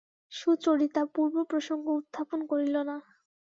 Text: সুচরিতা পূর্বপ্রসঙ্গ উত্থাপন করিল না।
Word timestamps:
সুচরিতা 0.31 1.01
পূর্বপ্রসঙ্গ 1.13 1.85
উত্থাপন 1.99 2.39
করিল 2.51 2.75
না। 2.89 2.95